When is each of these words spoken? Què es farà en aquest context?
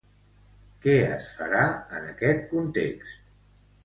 Què 0.85 0.95
es 1.09 1.27
farà 1.41 1.65
en 1.97 2.07
aquest 2.13 2.41
context? 2.55 3.21